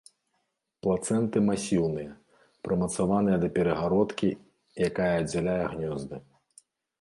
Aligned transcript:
Плацэнты 0.85 1.37
масіўныя, 1.49 2.11
прымацаваныя 2.67 3.37
да 3.43 3.47
перагародкі, 3.59 4.29
якая 4.89 5.11
аддзяляе 5.21 5.63
гнёзды. 5.77 6.15